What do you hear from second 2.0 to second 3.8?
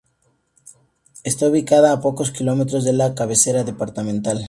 pocos kilómetros de la cabecera